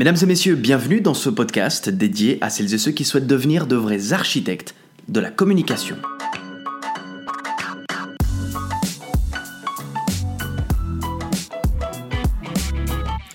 [0.00, 3.66] Mesdames et messieurs, bienvenue dans ce podcast dédié à celles et ceux qui souhaitent devenir
[3.66, 4.74] de vrais architectes
[5.08, 5.94] de la communication.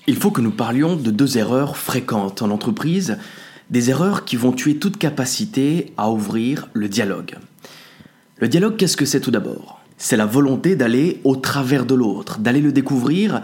[0.07, 3.19] Il faut que nous parlions de deux erreurs fréquentes en entreprise,
[3.69, 7.35] des erreurs qui vont tuer toute capacité à ouvrir le dialogue.
[8.39, 9.81] Le dialogue, qu'est-ce que c'est tout d'abord?
[9.99, 13.43] C'est la volonté d'aller au travers de l'autre, d'aller le découvrir,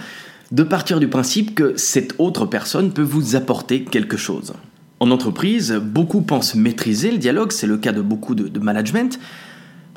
[0.51, 4.53] de partir du principe que cette autre personne peut vous apporter quelque chose.
[4.99, 9.17] En entreprise, beaucoup pensent maîtriser le dialogue, c'est le cas de beaucoup de, management,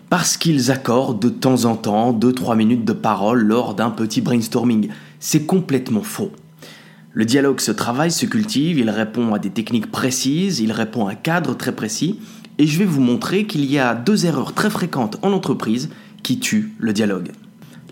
[0.08, 4.88] parce qu'ils accordent de temps en temps 2-3 minutes de parole lors d'un petit brainstorming.
[5.18, 6.30] C'est complètement faux.
[7.12, 11.12] Le dialogue se travaille, se cultive, il répond à des techniques précises, il répond à
[11.12, 12.20] un cadre très précis,
[12.58, 15.91] et je vais vous montrer qu'il y a deux erreurs très fréquentes en entreprise
[16.22, 17.32] qui tuent le dialogue.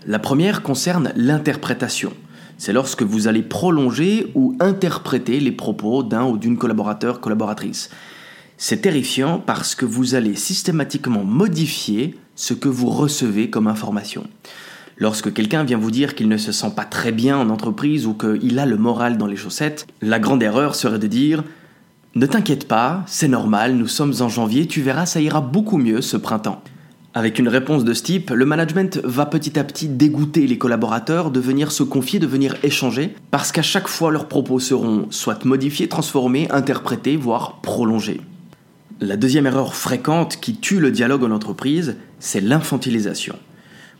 [0.07, 2.13] La première concerne l'interprétation
[2.57, 7.89] c'est lorsque vous allez prolonger ou interpréter les propos d'un ou d'une collaborateur, collaboratrice.
[8.57, 14.25] C'est terrifiant parce que vous allez systématiquement modifier ce que vous recevez comme information.
[14.97, 18.13] Lorsque quelqu'un vient vous dire qu'il ne se sent pas très bien en entreprise ou
[18.13, 21.43] qu'il a le moral dans les chaussettes, la grande erreur serait de dire
[22.15, 26.01] Ne t'inquiète pas, c'est normal, nous sommes en janvier, tu verras, ça ira beaucoup mieux
[26.01, 26.61] ce printemps.
[27.15, 31.29] Avec une réponse de ce type, le management va petit à petit dégoûter les collaborateurs
[31.29, 35.45] de venir se confier, de venir échanger, parce qu'à chaque fois leurs propos seront soit
[35.45, 38.21] modifiés, transformés, interprétés, voire prolongés.
[38.99, 43.35] La deuxième erreur fréquente qui tue le dialogue en entreprise, c'est l'infantilisation.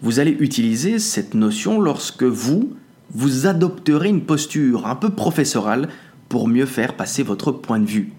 [0.01, 2.73] Vous allez utiliser cette notion lorsque vous,
[3.13, 5.87] vous adopterez une posture un peu professorale
[6.29, 8.11] pour mieux faire passer votre point de vue.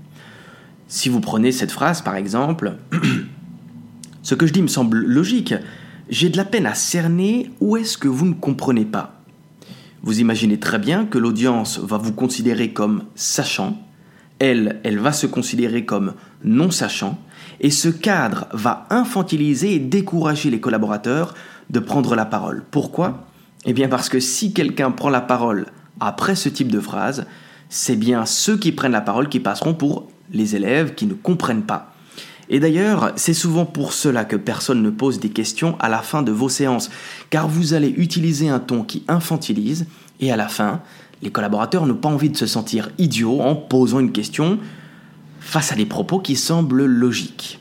[0.86, 2.76] Si vous prenez cette phrase par exemple,
[4.24, 5.52] Ce que je dis me semble logique.
[6.08, 9.20] J'ai de la peine à cerner où est-ce que vous ne comprenez pas.
[10.02, 13.78] Vous imaginez très bien que l'audience va vous considérer comme sachant,
[14.38, 17.18] elle, elle va se considérer comme non sachant,
[17.60, 21.34] et ce cadre va infantiliser et décourager les collaborateurs
[21.68, 22.64] de prendre la parole.
[22.70, 23.26] Pourquoi?
[23.66, 25.66] Eh bien parce que si quelqu'un prend la parole
[26.00, 27.26] après ce type de phrase,
[27.68, 31.64] c'est bien ceux qui prennent la parole qui passeront pour les élèves qui ne comprennent
[31.64, 31.93] pas.
[32.50, 36.22] Et d'ailleurs, c'est souvent pour cela que personne ne pose des questions à la fin
[36.22, 36.90] de vos séances,
[37.30, 39.86] car vous allez utiliser un ton qui infantilise,
[40.20, 40.80] et à la fin,
[41.22, 44.58] les collaborateurs n'ont pas envie de se sentir idiots en posant une question
[45.40, 47.60] face à des propos qui semblent logiques.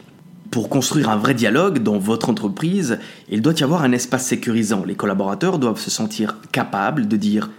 [0.51, 4.83] Pour construire un vrai dialogue dans votre entreprise, il doit y avoir un espace sécurisant.
[4.85, 7.47] Les collaborateurs doivent se sentir capables de dire⁇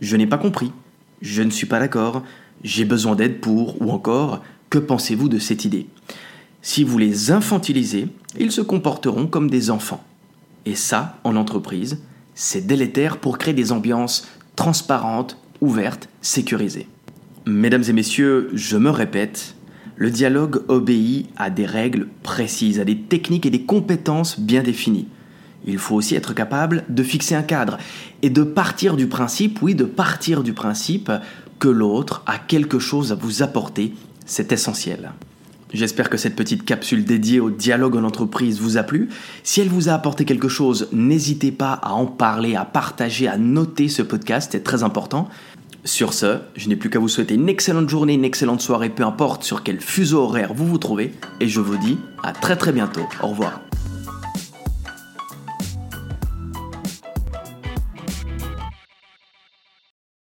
[0.00, 0.70] Je n'ai pas compris,
[1.20, 2.22] je ne suis pas d'accord,
[2.62, 4.36] j'ai besoin d'aide pour⁇ ou encore⁇
[4.70, 5.88] Que pensez-vous de cette idée?⁇
[6.64, 8.08] si vous les infantilisez,
[8.40, 10.02] ils se comporteront comme des enfants.
[10.64, 11.98] Et ça, en entreprise,
[12.34, 14.26] c'est délétère pour créer des ambiances
[14.56, 16.88] transparentes, ouvertes, sécurisées.
[17.44, 19.56] Mesdames et messieurs, je me répète,
[19.96, 25.08] le dialogue obéit à des règles précises, à des techniques et des compétences bien définies.
[25.66, 27.76] Il faut aussi être capable de fixer un cadre
[28.22, 31.12] et de partir du principe, oui, de partir du principe
[31.58, 33.92] que l'autre a quelque chose à vous apporter.
[34.24, 35.12] C'est essentiel.
[35.74, 39.08] J'espère que cette petite capsule dédiée au dialogue en entreprise vous a plu.
[39.42, 43.36] Si elle vous a apporté quelque chose, n'hésitez pas à en parler, à partager, à
[43.36, 45.28] noter ce podcast, c'est très important.
[45.84, 49.02] Sur ce, je n'ai plus qu'à vous souhaiter une excellente journée, une excellente soirée, peu
[49.02, 52.72] importe sur quel fuseau horaire vous vous trouvez, et je vous dis à très très
[52.72, 53.02] bientôt.
[53.20, 53.60] Au revoir.